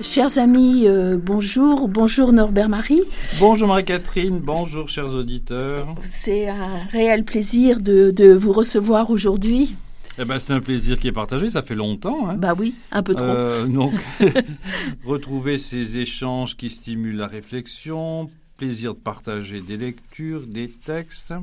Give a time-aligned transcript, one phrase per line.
[0.00, 1.88] Chers amis, euh, bonjour.
[1.88, 3.02] Bonjour Norbert Marie.
[3.40, 5.88] Bonjour Marie-Catherine, bonjour chers auditeurs.
[6.02, 9.76] C'est un réel plaisir de, de vous recevoir aujourd'hui.
[10.16, 12.28] Eh ben, c'est un plaisir qui est partagé, ça fait longtemps.
[12.28, 12.36] Hein.
[12.36, 13.24] Bah oui, un peu trop.
[13.24, 13.92] Euh, donc,
[15.04, 21.34] retrouver ces échanges qui stimulent la réflexion, plaisir de partager des lectures, des textes.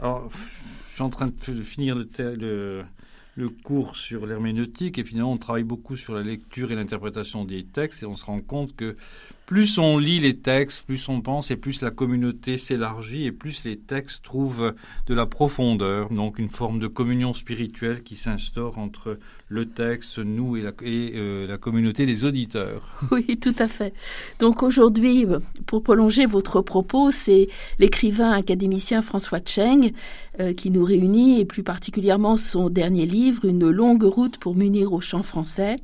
[0.00, 2.82] Alors, je suis en train de finir le, le,
[3.36, 7.64] le cours sur l'herméneutique et finalement on travaille beaucoup sur la lecture et l'interprétation des
[7.64, 8.96] textes et on se rend compte que
[9.46, 13.64] plus on lit les textes, plus on pense et plus la communauté s'élargit et plus
[13.64, 14.74] les textes trouvent
[15.06, 20.56] de la profondeur, donc une forme de communion spirituelle qui s'instaure entre le texte, nous
[20.56, 22.88] et, la, euh, communauté des auditeurs.
[23.10, 23.92] Oui, tout à fait.
[24.40, 25.26] Donc aujourd'hui,
[25.66, 29.92] pour prolonger votre propos, c'est l'écrivain académicien François Cheng
[30.40, 34.92] euh, qui nous réunit et plus particulièrement son dernier livre, Une longue route pour munir
[34.92, 35.76] au chant français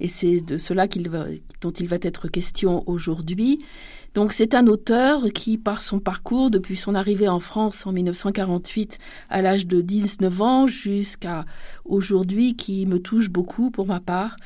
[0.00, 1.26] et c'est de cela va,
[1.60, 3.60] dont il va être question aujourd'hui.
[4.14, 8.98] Donc c'est un auteur qui, par son parcours depuis son arrivée en France en 1948
[9.28, 11.44] à l'âge de 19 ans jusqu'à
[11.84, 14.36] aujourd'hui, qui me touche beaucoup pour ma part.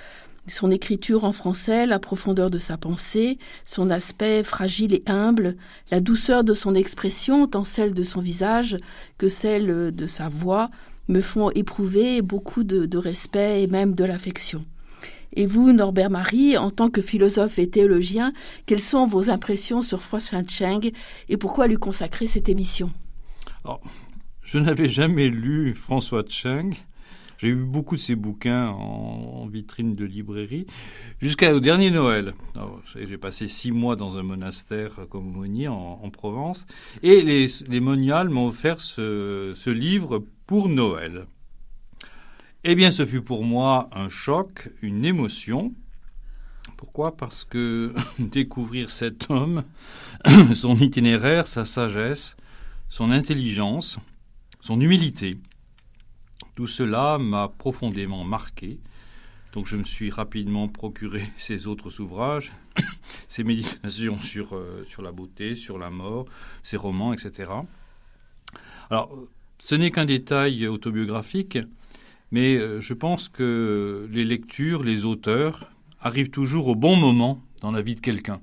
[0.46, 5.56] Son écriture en français, la profondeur de sa pensée, son aspect fragile et humble,
[5.90, 8.76] la douceur de son expression, tant celle de son visage
[9.16, 10.68] que celle de sa voix,
[11.08, 14.60] me font éprouver beaucoup de, de respect et même de l'affection.
[15.34, 18.32] Et vous, Norbert Marie, en tant que philosophe et théologien,
[18.66, 20.92] quelles sont vos impressions sur François Cheng
[21.28, 22.90] et pourquoi lui consacrer cette émission?
[24.42, 26.74] Je n'avais jamais lu François Cheng.
[27.38, 30.66] J'ai eu beaucoup de ses bouquins en, vitrine de librairie
[31.20, 32.32] jusqu'au dernier Noël.
[32.94, 36.64] J'ai passé six mois dans un monastère comme aumônier en, en, Provence
[37.02, 41.26] et les, les moniales m'ont offert ce livre pour Noël.
[42.66, 45.74] Eh bien, ce fut pour moi un choc, une émotion.
[46.78, 47.14] Pourquoi?
[47.14, 49.64] Parce que découvrir cet homme,
[50.54, 52.36] son itinéraire, sa sagesse,
[52.88, 53.98] son intelligence,
[54.62, 55.36] son humilité,
[56.54, 58.78] tout cela m'a profondément marqué.
[59.52, 62.50] Donc je me suis rapidement procuré ses autres ouvrages,
[63.28, 66.24] ses méditations sur, euh, sur la beauté, sur la mort,
[66.62, 67.50] ses romans, etc.
[68.88, 69.14] Alors,
[69.62, 71.58] ce n'est qu'un détail autobiographique,
[72.34, 77.70] mais euh, je pense que les lectures, les auteurs arrivent toujours au bon moment dans
[77.70, 78.40] la vie de quelqu'un.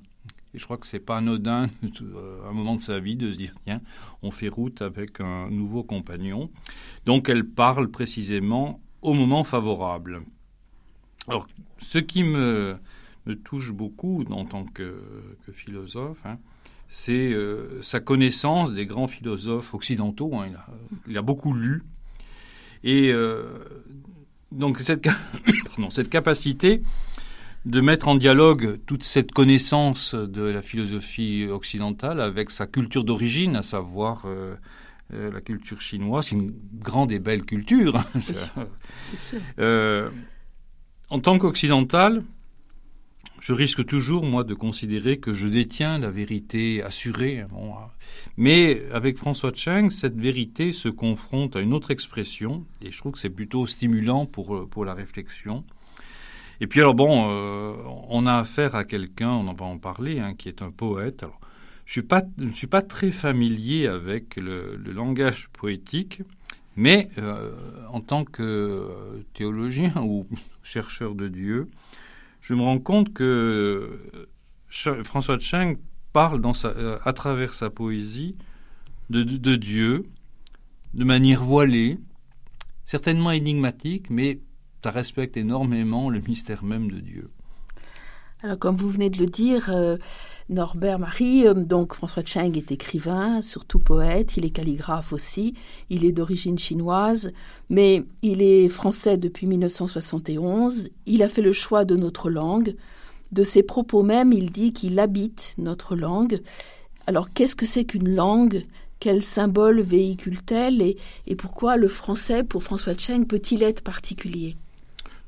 [0.54, 1.66] Et je crois que c'est pas anodin,
[2.00, 3.82] euh, un moment de sa vie, de se dire tiens,
[4.22, 6.50] on fait route avec un nouveau compagnon.
[7.04, 10.22] Donc elle parle précisément au moment favorable.
[11.28, 11.46] Alors,
[11.78, 12.76] ce qui me,
[13.26, 15.02] me touche beaucoup en tant que,
[15.52, 16.38] philosophe, hein,
[16.88, 20.34] c'est euh, sa connaissance des grands philosophes occidentaux.
[20.34, 20.46] Hein.
[21.06, 21.82] Il, a, beaucoup lu,
[22.84, 23.44] et euh,
[24.50, 25.02] donc cette,
[25.66, 26.82] pardon, cette capacité
[27.64, 33.56] de mettre en dialogue toute cette connaissance de la philosophie occidentale avec sa culture d'origine,
[33.56, 34.56] à savoir euh,
[35.14, 38.02] euh, la culture chinoise, c'est une grande et belle culture.
[39.58, 40.10] euh,
[41.08, 42.24] en tant qu'occidental,
[43.42, 47.44] je risque toujours, moi, de considérer que je détiens la vérité assurée.
[47.50, 47.74] Bon,
[48.36, 53.12] mais avec François Cheng, cette vérité se confronte à une autre expression, et je trouve
[53.12, 55.64] que c'est plutôt stimulant pour, euh, pour la réflexion.
[56.60, 57.74] Et puis alors bon, euh,
[58.08, 61.24] on a affaire à quelqu'un, on en va en parler, hein, qui est un poète.
[61.84, 62.00] Je
[62.38, 66.22] je suis pas très familier avec le, le langage poétique,
[66.76, 67.50] mais euh,
[67.90, 68.86] en tant que
[69.34, 70.26] théologien ou
[70.62, 71.68] chercheur de Dieu,
[72.42, 74.28] je me rends compte que
[74.68, 75.78] François Cheng
[76.12, 78.36] parle euh, à travers sa poésie
[79.10, 80.04] de, Dieu
[80.94, 81.98] de manière voilée,
[82.84, 84.40] certainement énigmatique, mais
[84.82, 87.30] ça respecte énormément le mystère même de Dieu.
[88.42, 89.96] Alors, comme vous venez de le dire, euh,
[90.48, 95.54] Norbert Marie, euh, donc François Cheng est écrivain, surtout poète, il est calligraphe aussi,
[95.90, 97.32] il est d'origine chinoise,
[97.70, 102.74] mais il est français depuis 1971, il a fait le choix de notre langue,
[103.32, 106.42] de ses propos même, il dit qu'il habite notre langue.
[107.06, 108.62] Alors, qu'est-ce que c'est qu'une langue?
[109.00, 114.54] Quel symbole véhicule-t-elle et, pourquoi le français, pour François Cheng, peut-il être particulier?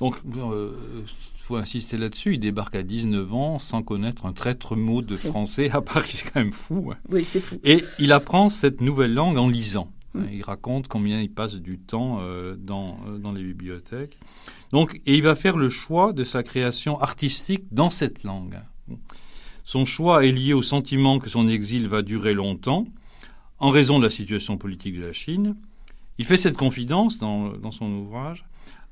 [0.01, 0.71] Euh,
[1.45, 5.71] faut insister là-dessus, il débarque à 19 ans sans connaître un traître mot de français,
[5.71, 6.91] à part qu'il est quand même fou.
[6.91, 6.97] Hein.
[7.11, 7.61] Oui, c'est fou.
[7.65, 9.89] Et il apprend cette nouvelle langue en lisant.
[10.15, 10.25] Mm.
[10.33, 14.19] Il raconte combien il passe du temps euh, dans, euh, dans les bibliothèques.
[14.73, 18.61] Donc, et il va faire le choix de sa création artistique dans cette langue.
[19.65, 22.87] Son choix est lié au sentiment que son exil va durer longtemps,
[23.59, 25.57] en raison de la situation politique de la Chine.
[26.17, 28.47] Il fait cette confidence dans, dans son ouvrage.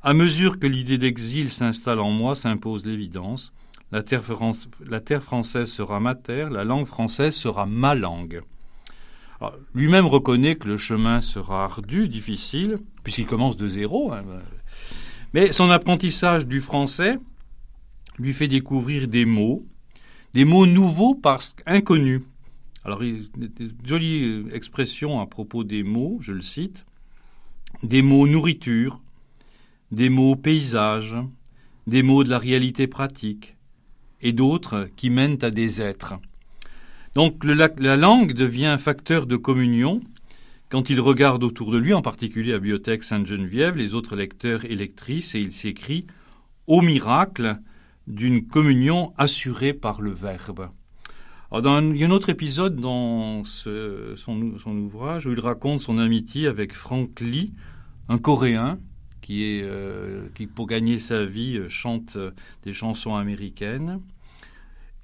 [0.04, 3.52] À mesure que l'idée d'exil s'installe en moi, s'impose l'évidence.
[3.92, 4.24] La terre,
[5.22, 8.40] française sera ma terre, la langue française sera ma langue.
[9.74, 14.12] Lui-même reconnaît que le chemin sera ardu, difficile, puisqu'il commence de zéro.
[14.12, 14.24] Hein.
[15.34, 17.18] Mais son apprentissage du français
[18.18, 19.64] lui fait découvrir des mots,
[20.34, 22.22] des mots nouveaux parce qu'inconnus.
[22.84, 26.84] Alors, des jolies expressions à propos des mots, je le cite.
[27.84, 29.00] Des mots nourriture,
[29.92, 31.14] des mots paysage,
[31.86, 33.56] des mots de la réalité pratique,
[34.22, 36.14] et d'autres qui mènent à des êtres.
[37.14, 40.00] Donc la, langue devient un facteur de communion
[40.70, 44.74] quand il regarde autour de lui, en particulier à Bibliothèque Sainte-Geneviève, les autres lecteurs et
[44.74, 46.06] lectrices, et il s'écrit
[46.66, 47.58] Au miracle
[48.06, 50.70] d'une communion assurée par le Verbe.
[51.52, 54.16] il y a un autre épisode dans son,
[54.66, 57.52] ouvrage où il raconte son amitié avec Frank Lee,
[58.08, 58.78] un Coréen
[59.30, 62.16] euh, qui pour gagner sa vie, chante
[62.64, 64.00] des chansons américaines.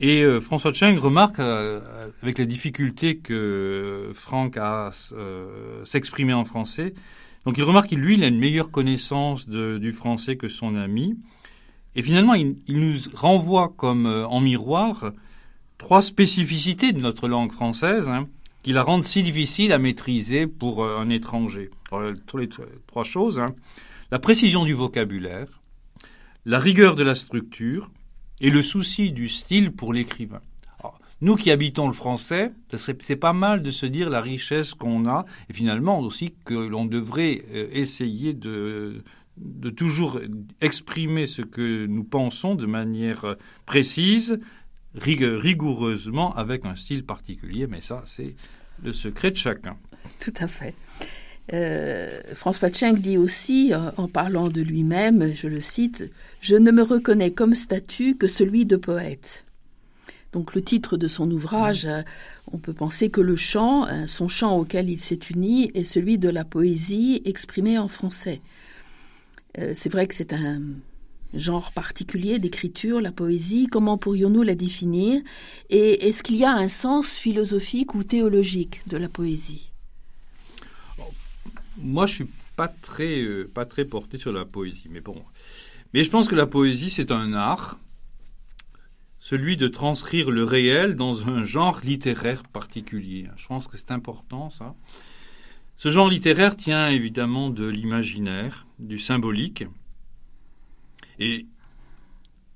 [0.00, 1.80] Et euh, François Cheng remarque, euh,
[2.22, 6.94] avec la difficulté que Franck a euh, s'exprimer en français,
[7.44, 11.16] donc il remarque qu'il, lui, il a une meilleure connaissance du français que son ami.
[11.96, 15.12] Et finalement, il, nous renvoie comme en miroir
[15.78, 18.28] trois spécificités de notre langue française hein,
[18.62, 21.70] qui la rendent si difficile à maîtriser pour un étranger.
[21.90, 22.48] Alors, les
[22.86, 23.38] trois choses.
[23.38, 23.54] Hein.
[24.10, 25.60] La précision du vocabulaire,
[26.46, 27.90] la rigueur de la structure
[28.40, 30.40] et le souci du style pour l'écrivain.
[31.20, 35.26] Nous qui habitons le français, c'est pas mal de se dire la richesse qu'on a,
[35.50, 39.02] et finalement aussi que l'on devrait euh, essayer de,
[39.36, 40.20] de toujours
[40.62, 44.38] exprimer ce que nous pensons de manière précise,
[44.94, 48.36] rigoureusement, avec un style particulier, mais ça, c'est
[48.82, 49.76] le secret de chacun.
[50.20, 50.74] Tout à fait.
[51.52, 56.10] Euh, François Cheng dit aussi, euh, en parlant de lui-même, je le cite,
[56.40, 59.44] Je ne me reconnais comme statut que celui de poète.
[60.32, 62.02] Donc le titre de son ouvrage, euh,
[62.52, 66.28] on peut penser que le chant, son chant auquel il s'est uni, est celui de
[66.28, 68.40] la poésie exprimée en français.
[69.72, 70.60] c'est vrai que c'est un
[71.34, 73.66] genre particulier d'écriture, la poésie.
[73.66, 75.20] Comment pourrions-nous la définir?
[75.70, 79.72] Et est-ce qu'il y a un sens philosophique ou théologique de la poésie?
[81.78, 85.20] Moi, je suis pas très, euh, pas très porté sur la poésie, mais bon.
[85.94, 87.78] Mais je pense que la poésie, c'est un art,
[89.18, 93.28] celui de transcrire le réel dans un genre littéraire particulier.
[93.36, 94.74] Je pense que c'est important, ça.
[95.76, 99.64] Ce genre littéraire tient évidemment de l'imaginaire, du symbolique,
[101.18, 101.46] et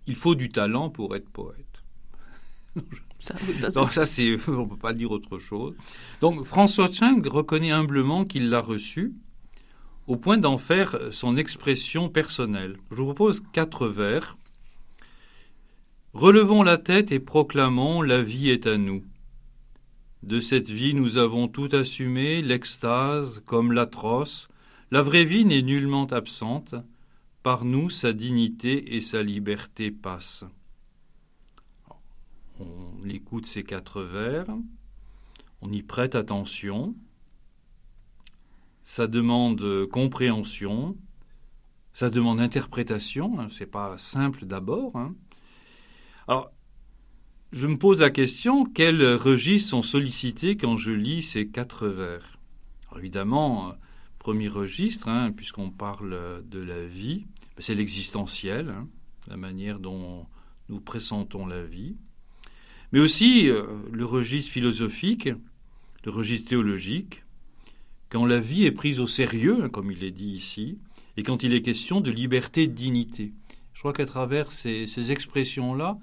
[0.07, 1.83] il faut du talent pour être poète.
[3.23, 3.37] Ça,
[3.71, 5.77] ça, ça c'est, on peut pas dire autre chose.
[6.21, 9.15] Donc, François Cheng reconnaît humblement qu'il l'a reçu,
[10.09, 12.79] au point d'en faire son expression personnelle.
[12.91, 14.37] Je vous propose quatre vers.
[16.15, 19.05] Relevons la tête et proclamons La vie est à nous.
[20.25, 24.49] De cette vie, nous avons tout assumé, l'extase comme l'atroce.
[24.91, 26.75] La vraie vie n'est nullement absente.
[27.45, 30.45] Par nous, sa dignité et sa liberté passent
[33.03, 34.47] on écoute ces quatre vers,
[35.61, 36.95] on y prête attention,
[38.85, 40.97] ça demande compréhension,
[41.93, 44.97] ça demande interprétation, hein, c'est pas simple d'abord.
[44.97, 45.15] Hein.
[46.29, 46.53] Alors,
[47.53, 52.39] je me pose la question, quels registres sont sollicités quand je lis ces quatre vers?
[52.97, 53.75] Évidemment,
[54.19, 57.27] premier registre, hein, puisqu'on parle de la vie,
[57.59, 58.75] c'est l'existentiel,
[59.29, 60.27] la manière dont
[60.69, 61.97] nous pressentons la vie
[62.93, 65.31] mais aussi euh, le registre philosophique,
[66.05, 67.25] le registre théologique,
[68.11, 70.79] quand la vie est prise au sérieux, hein, comme il est dit ici,
[71.17, 73.33] et quand il est question de liberté, de dignité.
[73.73, 75.99] Je crois qu'à travers ces, expressions-là,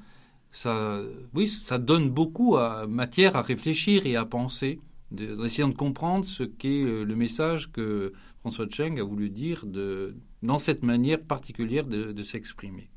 [0.51, 1.03] ça,
[1.35, 4.79] oui, ça donne beaucoup à matière à réfléchir et à penser,
[5.13, 10.15] en essayant de comprendre ce qu'est le message que François Cheng a voulu dire de,
[10.41, 12.89] dans cette manière particulière de s'exprimer.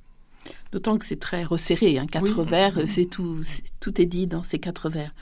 [0.73, 3.43] D'autant que c'est très resserré, hein, quatre vers, c'est tout,
[3.81, 5.13] tout est dit dans ces quatre vers.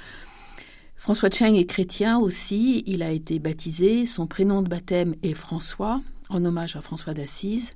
[0.97, 6.03] François Cheng est chrétien aussi, il a été baptisé, son prénom de baptême est François,
[6.29, 7.73] en hommage à François d'Assise.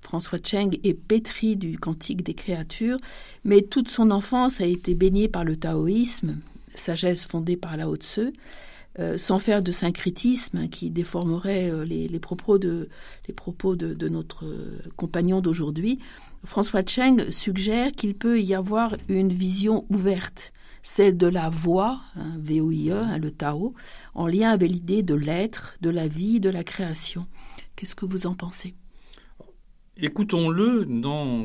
[0.00, 2.98] François Cheng est pétri du cantique des créatures,
[3.42, 6.36] mais toute son enfance a été baignée par le taoïsme,
[6.74, 8.20] sagesse fondée par Lao Tse,
[9.00, 12.88] euh, sans faire de syncrétisme hein, qui déformerait euh, les, propos, de,
[13.26, 14.44] les propos de, notre
[14.94, 15.98] compagnon d'aujourd'hui.
[16.44, 22.36] François Cheng suggère qu'il peut y avoir une vision ouverte, celle de la voix, hein,
[22.38, 23.74] VOIE, hein, le Tao,
[24.14, 27.26] en lien avec l'idée de l'être, de la vie, de la création.
[27.76, 28.74] Qu'est-ce que vous en pensez?
[29.96, 30.86] Écoutons-le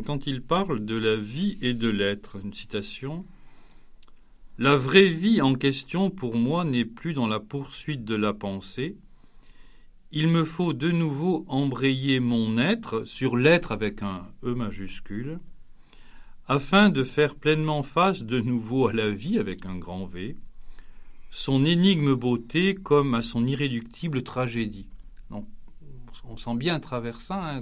[0.06, 2.38] quand il parle de la vie et de l'être.
[2.44, 3.26] Une citation.
[4.58, 8.98] La vraie vie en question pour moi n'est plus dans la poursuite de la pensée.
[10.12, 15.40] Il me faut de nouveau embrayer mon être sur l'être avec un E majuscule,
[16.48, 20.36] afin de faire pleinement face de nouveau à la vie avec un grand V,
[21.30, 24.88] son énigme beauté comme à son irréductible tragédie.
[25.30, 25.46] Donc,
[26.28, 27.62] on sent bien à travers ça hein,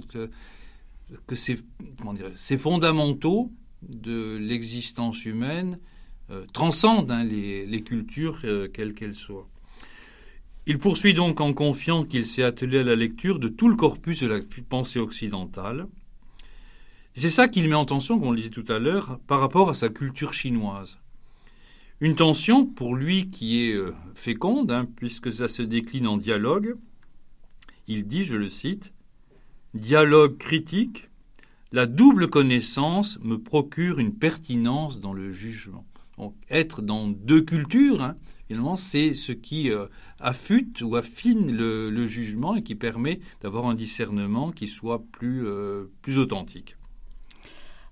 [1.26, 3.52] que, ces fondamentaux
[3.82, 5.78] de l'existence humaine
[6.30, 9.48] euh, transcende hein, les, cultures, euh, quelles qu'elles soient.
[10.68, 14.20] Il poursuit donc en confiant qu'il s'est attelé à la lecture de tout le corpus
[14.20, 15.86] de la pensée occidentale.
[17.14, 19.70] C'est ça qu'il met en tension, comme on le disait tout à l'heure, par rapport
[19.70, 20.98] à sa culture chinoise.
[22.00, 26.76] Une tension, pour lui, qui est euh, féconde, hein, puisque ça se décline en dialogue.
[27.86, 28.92] Il dit, je le cite,
[29.72, 31.08] Dialogue critique,
[31.72, 35.86] la double connaissance me procure une pertinence dans le jugement.
[36.18, 38.16] Donc, être dans deux cultures, hein,
[38.48, 39.86] finalement, c'est ce qui euh,
[40.18, 45.84] affûte ou affine le, jugement et qui permet d'avoir un discernement qui soit plus, euh,
[46.02, 46.76] plus authentique.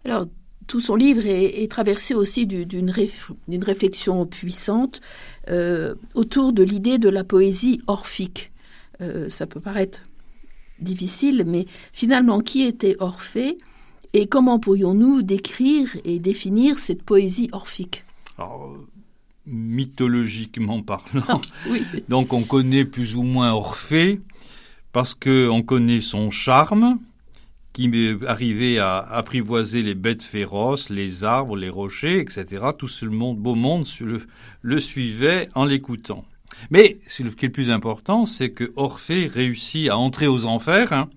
[0.05, 0.27] Alors,
[0.67, 2.91] tout son livre est, traversé aussi d'une
[3.63, 5.01] réflexion puissante
[5.49, 8.51] euh, autour de l'idée de la poésie orphique.
[9.29, 10.03] ça peut paraître
[10.81, 13.59] difficile, mais finalement, qui était Orphée
[14.13, 18.05] et comment pourrions-nous décrire et définir cette poésie orphique?
[18.39, 18.77] Alors,
[19.47, 21.77] mythologiquement parlant, ah,
[22.09, 24.21] donc on connaît plus ou moins Orphée
[24.93, 26.99] parce qu'on connaît son charme,
[27.77, 27.91] qui
[28.27, 32.65] arrivait à apprivoiser les bêtes féroces, les arbres, les rochers, etc.
[32.79, 33.87] Tout ce monde, beau monde
[34.63, 36.25] le, suivait en l'écoutant.
[36.71, 40.95] Mais ce qui est le plus important, c'est que Orphée réussit à entrer aux enfers,
[40.95, 41.11] hein,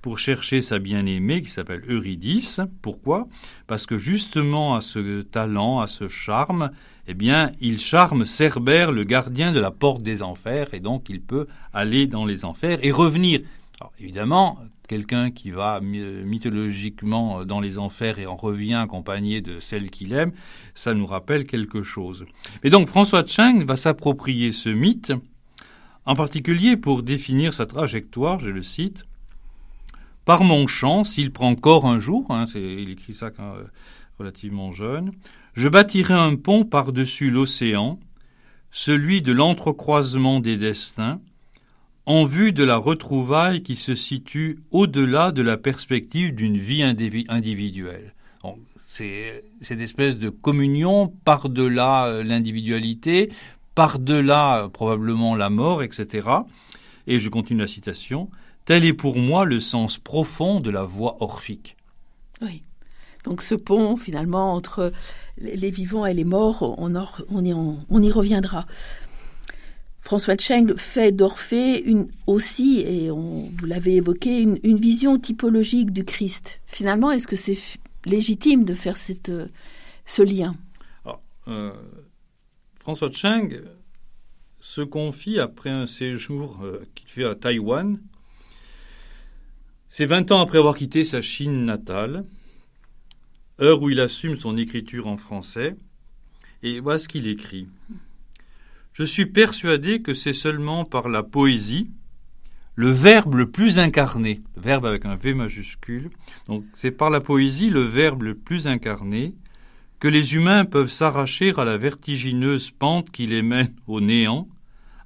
[0.00, 2.60] pour chercher sa bien-aimée qui s'appelle Eurydice.
[2.82, 3.28] Pourquoi?
[3.68, 6.72] Parce que justement à ce talent, à ce charme,
[7.08, 11.20] eh bien, il charme Cerbère, le gardien de la porte des enfers, et donc il
[11.20, 13.40] peut aller dans les enfers et revenir.
[13.98, 20.12] Évidemment, quelqu'un qui va mythologiquement dans les enfers et en revient accompagné de celle qu'il
[20.12, 20.32] aime,
[20.74, 22.24] ça nous rappelle quelque chose.
[22.62, 25.12] Et donc François Cheng va s'approprier ce mythe,
[26.04, 29.04] en particulier pour définir sa trajectoire, je le cite,
[30.24, 33.64] par mon chant, s'il prend corps un jour, hein, il écrit ça quand, euh,
[34.18, 35.12] relativement jeune,
[35.54, 37.98] je bâtirai un pont par-dessus l'océan,
[38.70, 41.20] celui de l'entrecroisement des destins,
[42.06, 46.82] en vue de la retrouvaille qui se situe au-delà de la perspective d'une vie
[47.28, 48.14] individuelle.
[48.88, 53.32] C'est cette espèce de communion par-delà euh, l'individualité,
[53.74, 56.28] par-delà euh, probablement la mort, etc.
[57.06, 58.28] Et je continue la citation.
[58.66, 61.78] Tel est pour moi le sens profond de la voix orphique.
[62.42, 62.62] Oui.
[63.24, 64.92] Donc ce pont, finalement, entre
[65.38, 68.66] les vivants et les morts, on, y, reviendra.
[70.00, 76.60] François Cheng fait d'Orphée une, aussi, et vous l'avez évoqué, une, vision typologique du Christ.
[76.66, 77.58] Finalement, est-ce que c'est
[78.04, 79.30] légitime de faire cette,
[80.04, 80.54] ce lien?
[81.48, 81.72] Euh,
[82.78, 83.62] François Cheng
[84.60, 87.98] se confie après un séjour euh, qu'il fait à Taïwan
[89.92, 92.24] c'est vingt ans après avoir quitté sa Chine natale,
[93.60, 95.76] heure où il assume son écriture en français,
[96.62, 97.68] et voilà ce qu'il écrit.
[98.92, 101.90] Je suis persuadé que c'est seulement par la poésie,
[102.74, 106.10] le verbe le plus incarné, verbe avec un V majuscule,
[106.46, 109.34] donc c'est par la poésie le verbe le plus incarné,
[110.00, 114.48] que les humains peuvent s'arracher à la vertigineuse pente qui les mène au néant,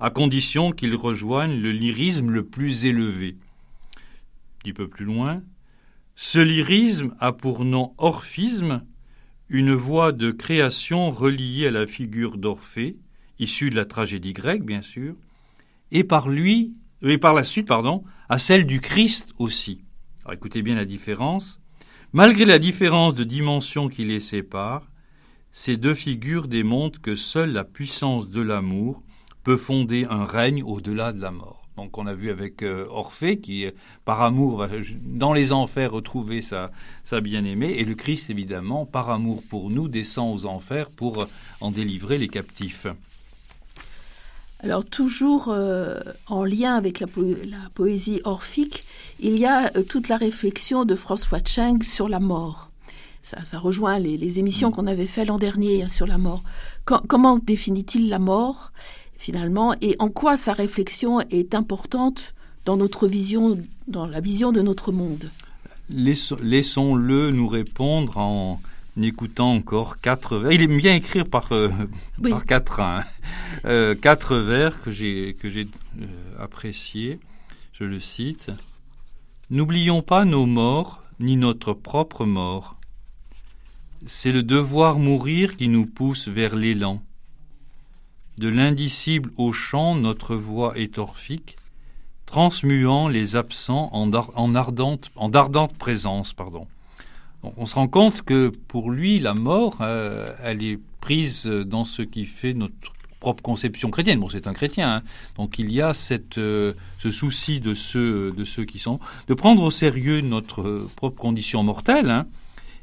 [0.01, 3.37] à condition qu'ils rejoignent le lyrisme le plus élevé
[4.67, 5.43] petit peu plus loin,
[6.17, 8.83] ce lyrisme a pour nom orphisme,
[9.51, 12.97] une voie de création reliée à la figure d'Orphée,
[13.39, 15.15] issue de la tragédie grecque, bien sûr,
[15.93, 19.85] et par lui, et par la suite, pardon, à celle du Christ aussi.
[20.33, 21.61] Écoutez bien la différence.
[22.15, 24.91] Malgré la différence de dimension qui les sépare,
[25.53, 29.03] ces deux figures démontrent que seule la puissance de l'amour
[29.45, 31.66] peut fonder un règne au-delà de la mort.
[31.77, 33.67] Donc on a vu avec euh, Orphée qui,
[34.05, 34.69] par amour, va
[35.03, 36.71] dans les enfers retrouver sa,
[37.05, 41.27] sa bien-aimée, et le Christ, évidemment, par amour pour nous, descend aux enfers pour
[41.61, 42.87] en délivrer les captifs.
[44.61, 47.07] Alors toujours euh, en lien avec la,
[47.75, 48.85] poésie orphique,
[49.21, 52.71] il y a euh, toute la réflexion de François Cheng sur la mort.
[53.23, 54.73] Ça, rejoint les, émissions mm.
[54.73, 56.43] qu'on avait fait l'an dernier hein, sur la mort.
[56.85, 58.73] comment définit-il la mort?
[59.17, 63.59] Finalement et en quoi sa réflexion est importante dans notre vision,
[63.89, 65.31] dans la vision de notre monde
[65.89, 68.61] Laissons-le nous répondre en
[69.01, 70.53] écoutant encore quatre vers.
[70.53, 71.69] Il aime bien écrire par, euh,
[72.31, 73.05] par quatre, hein.
[73.65, 75.69] euh, quatre vers que j'ai que j'ai
[76.01, 76.07] euh,
[76.39, 77.21] appréciés.
[77.73, 78.51] Je le cite.
[79.51, 82.77] N'oublions pas nos morts ni notre propre mort.
[84.07, 87.03] C'est le devoir mourir qui nous pousse vers l'élan.
[88.39, 91.57] De l'indicible au chant, notre voix est orphique,
[92.27, 96.33] transmuant les absents en, ardente, en d'ardente présence.
[96.33, 96.67] Pardon
[97.57, 102.03] on se rend compte que pour lui, la mort, euh, elle est prise dans ce
[102.03, 102.75] qui fait notre
[103.21, 104.21] propre conception chrétienne.
[104.21, 105.03] Bon, c'est un chrétien, hein.
[105.37, 109.35] donc il y a cette, euh, ce souci de ceux, de ceux qui sont, de
[109.35, 112.27] prendre au sérieux notre propre condition mortelle, hein.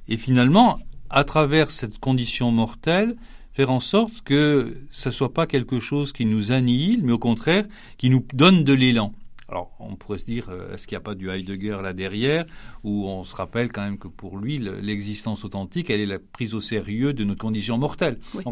[0.07, 0.79] et finalement,
[1.09, 3.15] à travers cette condition mortelle,
[3.53, 7.65] faire en sorte que ça soit pas quelque chose qui nous annihile, mais au contraire,
[7.97, 9.13] qui nous donne de l'élan.
[9.47, 12.45] Alors, on pourrait se dire, euh, est-ce qu'il n'y a pas du Heidegger là derrière,
[12.83, 16.55] où on se rappelle quand même que pour lui, l'existence authentique, elle est la prise
[16.55, 18.17] au sérieux de notre condition mortelle.
[18.33, 18.51] vous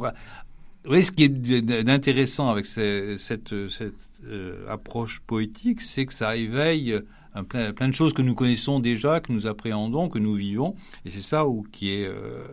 [0.85, 7.01] voyez, ce qui est d'intéressant avec cette, euh, approche poétique, c'est que ça éveille
[7.49, 11.21] plein, de choses que nous connaissons déjà, que nous appréhendons, que nous vivons, et c'est
[11.21, 12.43] ça qui est euh,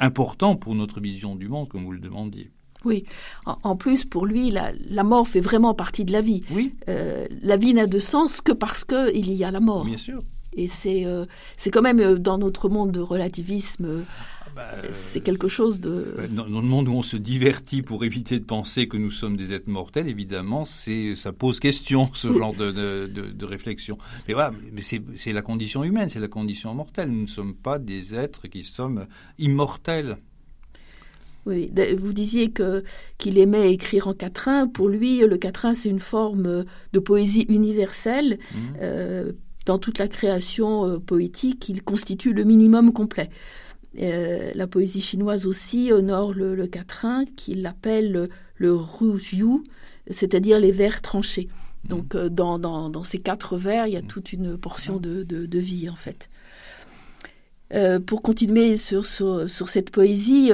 [0.00, 2.50] important pour notre vision du monde, comme vous le demandiez.
[2.84, 3.04] Oui.
[3.46, 6.44] En, plus, pour lui, la, mort fait vraiment partie de la vie.
[6.50, 6.74] Oui.
[6.88, 9.84] Euh, la vie n'a de sens que parce qu'il y a la mort.
[9.84, 10.22] Bien sûr.
[10.52, 11.26] Et c'est euh,
[11.72, 14.04] quand même euh, dans notre monde de relativisme,
[14.56, 16.16] bah, c'est quelque chose de.
[16.30, 19.52] Dans, le monde où on se divertit pour éviter de penser que nous sommes des
[19.52, 23.98] êtres mortels, évidemment, c'est ça pose question ce genre de, de, de, réflexion.
[24.26, 27.10] Mais voilà, mais c'est la condition humaine, c'est la condition mortelle.
[27.10, 29.06] Nous ne sommes pas des êtres qui sommes
[29.38, 30.16] immortels.
[31.44, 32.82] Oui, vous disiez que
[33.18, 34.68] qu'il aimait écrire en quatrain.
[34.68, 38.38] Pour lui, le quatrain, c'est une forme de poésie universelle.
[38.54, 38.58] Mmh.
[38.80, 39.32] Euh,
[39.66, 43.28] dans toute la création euh, poétique, il constitue le minimum complet.
[44.00, 49.34] Euh, la poésie chinoise aussi honore le, quatrain, qu'il appelle le, rouge
[50.10, 51.48] c'est-à-dire les vers tranchés.
[51.84, 51.88] Mmh.
[51.88, 54.06] Donc, dans, dans, ces quatre vers, il y a mmh.
[54.06, 56.28] toute une portion de, de, vie, en fait.
[58.06, 60.52] pour continuer sur, sur, sur cette poésie,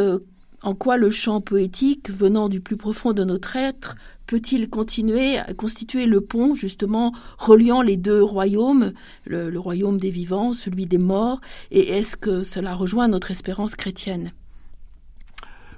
[0.62, 3.96] en quoi le chant poétique, venant du plus profond de notre être,
[4.26, 8.92] peut-il continuer à constituer le pont, justement, reliant les deux royaumes,
[9.26, 14.32] le, royaume des vivants, celui des morts, et est-ce que cela rejoint notre espérance chrétienne?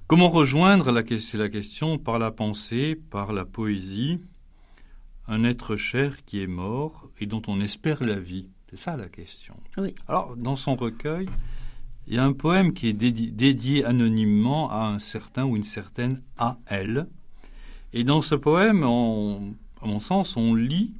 [0.06, 4.20] Comment rejoindre la question, la question par la pensée, par la poésie,
[5.26, 8.50] un être cher qui est mort et dont on espère la vie?
[8.68, 9.54] C'est ça la question.
[9.78, 9.94] Oui.
[10.06, 11.26] Alors, dans son recueil,
[12.06, 16.22] il y a un poème qui est dédié, anonymement à un certain ou une certaine
[16.36, 17.08] A.L.
[17.92, 20.92] Et dans ce poème, à mon sens, on lit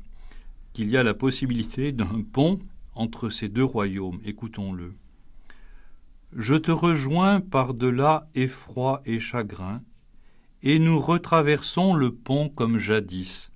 [0.73, 2.59] qu'il y a la possibilité d'un pont
[2.95, 4.21] entre ces deux royaumes.
[4.25, 4.95] Écoutons-le.
[6.37, 9.83] Je te rejoins par-delà effroi et chagrin,
[10.63, 13.53] et nous retraversons le pont comme jadis.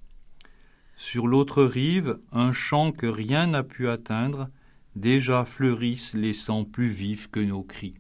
[0.97, 4.49] Sur l'autre rive, un champ que rien n'a pu atteindre
[4.99, 7.95] déjà fleurissent les sangs plus vifs que nos cris.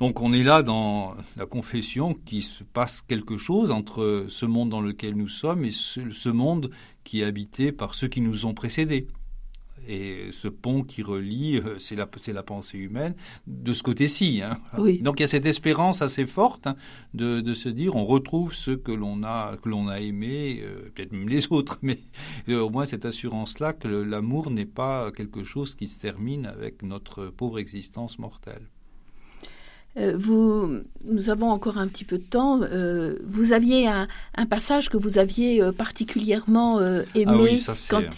[0.00, 4.70] Donc on est là dans la confession qu'il se passe quelque chose entre ce monde
[4.70, 6.70] dans lequel nous sommes et ce, monde
[7.04, 9.06] qui est habité par ceux qui nous ont précédés.
[9.88, 13.14] Et ce pont qui relie, euh, c'est la, la pensée humaine,
[13.46, 14.42] de ce côté-ci.
[14.42, 14.58] Hein.
[15.02, 16.76] Donc il y a cette espérance assez forte hein,
[17.12, 21.12] de, se dire on retrouve ce que l'on a, que l'on a aimé, euh, peut-être
[21.12, 21.98] même les autres, mais
[22.48, 26.82] euh, au moins cette assurance-là que l'amour n'est pas quelque chose qui se termine avec
[26.82, 28.68] notre pauvre existence mortelle.
[29.96, 32.62] Euh, vous, nous avons encore un petit peu de temps.
[32.62, 34.06] Euh, vous aviez un,
[34.46, 36.80] passage que vous aviez euh, particulièrement
[37.14, 37.72] aimé ah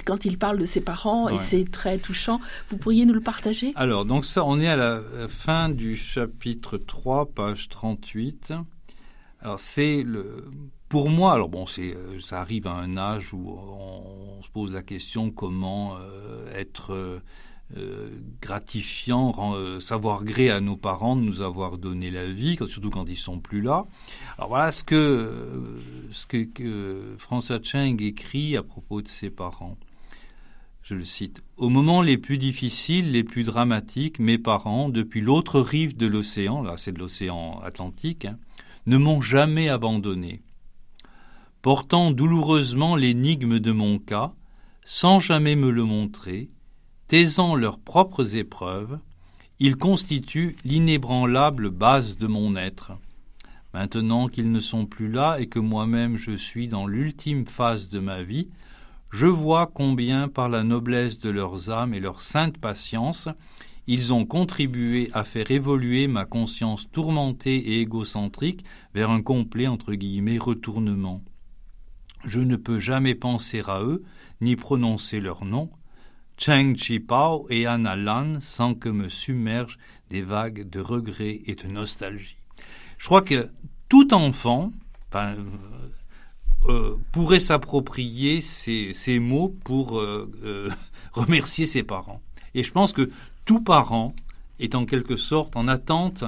[0.05, 2.41] quand, il parle de ses parents et c'est très touchant.
[2.69, 3.73] Vous pourriez nous le partager?
[3.77, 8.55] Alors, donc ça, on est à la fin du chapitre 3, page 38.
[9.41, 10.45] Alors, c'est le.
[10.89, 14.83] Pour moi, alors bon, c'est, ça arrive à un âge où on, se pose la
[14.83, 15.99] question comment
[16.55, 17.21] être
[18.41, 23.07] gratifiant, euh, savoir gré à nos parents de nous avoir donné la vie, surtout quand
[23.09, 23.87] ils sont plus là.
[24.39, 29.77] Alors voilà ce que euh, que, François Cheng écrit à propos de ses parents.
[30.83, 31.43] Je le cite.
[31.57, 36.63] Au moment les plus difficiles, les plus dramatiques, mes parents, depuis l'autre rive de l'océan,
[36.63, 38.39] là c'est de l'océan Atlantique, hein,
[38.87, 40.43] ne m'ont jamais abandonné.
[41.63, 44.33] Portant douloureusement l'énigme de mon cas,
[44.85, 46.49] sans jamais me le montrer,
[47.09, 48.99] taisant leurs propres épreuves,
[49.59, 52.93] ils constituent l'inébranlable base de mon être.
[53.73, 58.01] Maintenant qu'ils ne sont plus là et que moi-même je suis dans l'ultime phase de
[58.01, 58.49] ma vie,
[59.11, 63.29] je vois combien par la noblesse de leurs âmes et leur sainte patience,
[63.87, 68.65] ils ont contribué à faire évoluer ma conscience tourmentée et égocentrique
[68.95, 71.23] vers un complet entre guillemets retournement.
[72.27, 74.03] Je ne peux jamais penser à eux,
[74.41, 75.71] ni prononcer leur nom,
[76.39, 79.79] Cheng Chi-Pao et Anna Lan, sans que me submergent
[80.11, 82.37] des vagues de regret et de nostalgie.
[82.99, 83.51] Je crois que
[83.89, 84.73] tout enfant
[85.15, 85.35] euh,
[86.69, 90.71] euh, pourrait s'approprier ces, mots pour euh,
[91.13, 92.21] remercier ses parents.
[92.55, 93.11] Et je pense que
[93.45, 94.15] tout parent
[94.59, 96.25] est en quelque sorte en attente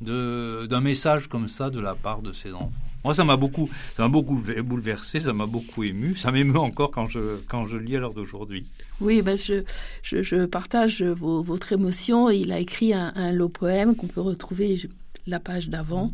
[0.00, 2.72] d'un message comme ça de la part de ses enfants.
[3.04, 6.14] Moi, ça m'a beaucoup, beaucoup bouleversé, ça m'a beaucoup ému.
[6.14, 8.66] Ça m'émeut encore quand je, quand je lis à l'heure d'aujourd'hui.
[9.00, 9.64] Oui, ben je,
[10.02, 12.30] je, partage votre émotion.
[12.30, 14.88] Il a écrit un, un lot poème qu'on peut retrouver
[15.26, 16.12] la page d'avant.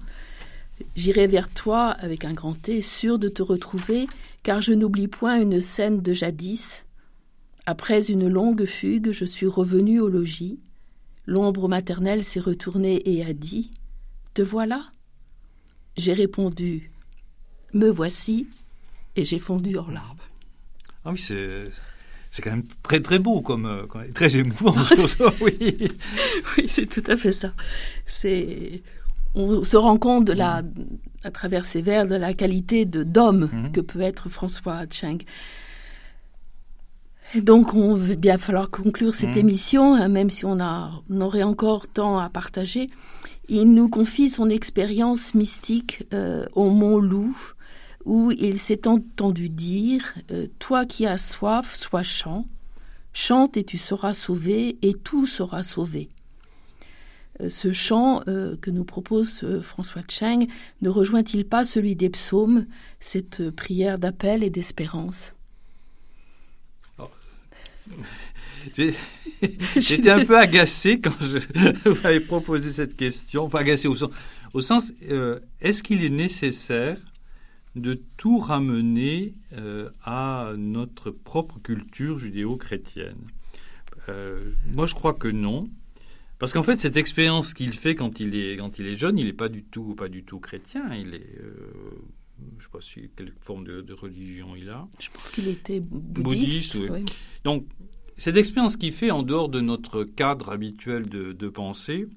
[0.97, 4.07] J'irai vers toi avec un grand T, sûr de te retrouver,
[4.43, 6.87] car je n'oublie point une scène de jadis.
[7.67, 10.59] Après une longue fugue, je suis revenu au logis.
[11.27, 13.71] L'ombre maternelle s'est retournée et a dit
[14.33, 14.91] Te voilà
[15.99, 16.91] J'ai répondu
[17.75, 18.49] Me voici,
[19.17, 20.17] et j'ai fondu en larmes.
[21.05, 21.59] Ah oui, c'est.
[22.31, 24.75] C'est quand même très très beau comme, euh, très émouvant.
[25.41, 25.57] oui,
[26.57, 27.55] oui c'est tout à fait ça.
[28.05, 28.83] C'est
[29.35, 30.63] on se rend compte de la,
[31.25, 33.73] à travers ces vers de la qualité de d'homme mhm.
[33.73, 35.19] que peut être François Cheng.
[37.35, 39.39] Donc, on va bien falloir conclure cette mhm.
[39.39, 42.87] émission, hein, même si on, a, aurait encore temps à partager.
[43.51, 47.35] Il nous confie son expérience mystique euh, au Mont Loup,
[48.05, 52.47] où il s'est entendu dire euh, Toi qui as soif, sois chant,
[53.15, 56.11] chante et tu seras sauvé, et tout sera sauvé.
[57.41, 60.47] Euh, ce chant que nous propose François Cheng
[60.83, 62.67] ne rejoint-il pas celui des psaumes,
[63.01, 65.33] cette prière d'appel et d'espérance?
[69.77, 71.39] J'étais un peu agacé quand je,
[71.89, 74.11] vous avez proposé cette question, enfin agacé au sens,
[74.53, 74.93] au sens
[75.61, 76.99] est-ce qu'il est nécessaire
[77.77, 79.35] de tout ramener
[80.05, 83.27] à notre propre culture judéo-chrétienne?
[84.75, 85.69] Moi je crois que non.
[86.39, 89.27] Parce qu'en fait, cette expérience qu'il fait quand il est quand il est jeune, il
[89.27, 90.95] n'est pas du tout pas du tout chrétien.
[90.95, 91.71] Il est, euh,
[92.53, 94.87] je ne sais pas si quelle forme de, religion il a.
[95.01, 96.77] Je pense qu'il était bouddhiste.
[96.77, 97.05] oui.
[97.43, 97.67] Donc
[98.19, 102.09] cette expérience qu'il fait en dehors de notre cadre habituel de, pensée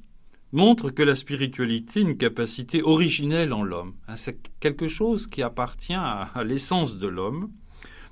[0.52, 3.94] montre que la spiritualité est une capacité originelle en l'homme.
[4.08, 7.52] Hein, c'est quelque chose qui appartient à, à l'essence de l'homme.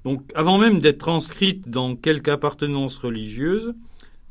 [0.06, 3.74] Donc, avant même d'être transcrite dans quelque appartenance religieuse,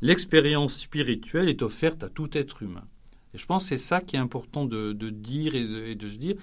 [0.01, 2.85] l'expérience spirituelle est offerte à tout être humain.
[3.33, 6.35] Et je pense que c'est ça qui est important de, dire et de, se dire.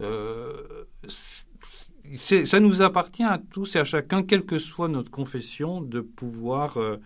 [0.00, 0.84] Euh,
[2.16, 6.76] ça nous appartient à tous et à chacun, quelle que soit notre confession, de pouvoir
[6.78, 6.96] euh,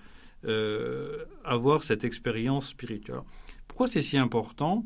[0.45, 3.21] euh, avoir cette expérience spirituelle.
[3.69, 4.85] pourquoi c'est si important?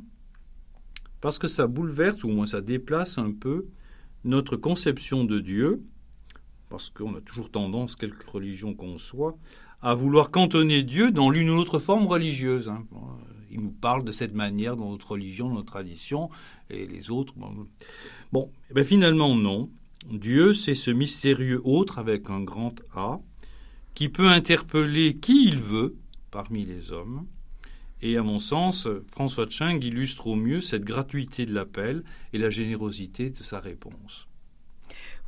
[1.21, 3.67] Parce que ça bouleverse, ou au moins ça déplace un peu
[4.25, 5.83] notre conception de Dieu,
[6.69, 9.37] parce qu'on a toujours tendance, quelque religion qu'on soit,
[9.83, 12.69] à vouloir cantonner Dieu dans l'une ou l'autre forme religieuse.
[12.69, 12.85] Hein.
[13.51, 16.29] Il nous parle de cette manière dans notre religion, dans notre tradition,
[16.71, 17.35] et les autres.
[18.33, 19.71] Bon, eh ben finalement non.
[20.11, 23.19] Dieu, c'est ce mystérieux autre avec un grand A,
[23.95, 25.97] qui peut interpeller qui il veut
[26.31, 27.27] parmi les hommes.
[28.03, 32.51] Et à mon sens, François Cheng illustre au mieux cette gratuité de l'appel et la
[32.51, 34.27] générosité de sa réponse.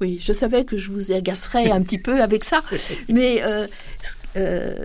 [0.01, 2.63] Oui, je savais que je vous agacerais un petit peu avec ça,
[3.09, 3.67] mais euh,
[4.37, 4.85] euh,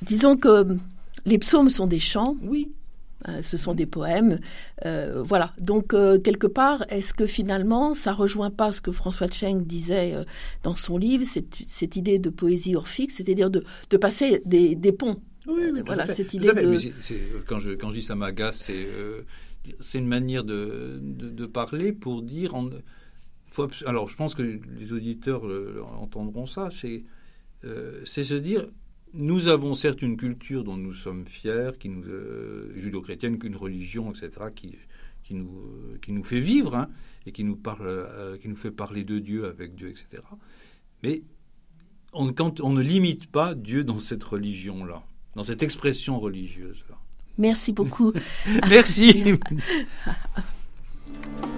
[0.00, 0.78] disons que
[1.26, 2.36] les psaumes sont des chants.
[2.42, 2.70] Oui.
[3.26, 4.38] Euh, ce sont des poèmes.
[4.84, 5.52] voilà.
[5.58, 5.88] Donc,
[6.22, 10.14] quelque part, est-ce que finalement, ça rejoint pas ce que François Cheng disait
[10.62, 14.92] dans son livre, cette, cette, idée de poésie orphique, c'est-à-dire de, de, passer des, des
[14.92, 15.20] ponts?
[15.46, 17.42] Oui, oui voilà, cette idée de.
[17.46, 18.86] quand, je, quand je dis ça m'agace, c'est
[19.80, 22.54] c'est une manière de, de, de, parler pour dire.
[22.54, 22.70] En,
[23.86, 25.42] alors, je pense que les auditeurs
[26.00, 26.68] entendront ça.
[27.64, 28.68] Euh, c'est se dire
[29.14, 34.12] nous avons certes une culture dont nous sommes fiers, qui nous euh, judéo-chrétienne, qu'une religion,
[34.12, 34.76] etc., qui,
[35.24, 36.88] qui nous, qui nous fait vivre hein,
[37.26, 40.22] et qui nous, parle, qui nous fait parler de Dieu avec Dieu, etc.
[41.02, 41.22] Mais
[42.12, 45.02] on, quand, on ne limite pas Dieu dans cette religion-là,
[45.36, 46.96] dans cette expression religieuse-là.
[47.38, 48.12] Merci beaucoup.
[48.68, 49.38] Merci.